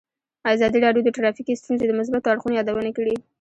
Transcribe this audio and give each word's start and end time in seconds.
ازادي 0.53 0.79
راډیو 0.85 1.05
د 1.05 1.09
ټرافیکي 1.17 1.53
ستونزې 1.61 1.85
د 1.87 1.93
مثبتو 1.99 2.29
اړخونو 2.31 2.57
یادونه 2.59 2.91
کړې. 2.97 3.15